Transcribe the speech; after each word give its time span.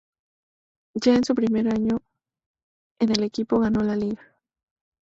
Ya 0.95 1.13
en 1.13 1.23
su 1.23 1.35
primer 1.35 1.67
año 1.71 2.01
en 2.99 3.11
el 3.11 3.21
equipo 3.21 3.59
ganó 3.59 3.83
la 3.83 3.95
Liga. 3.95 4.35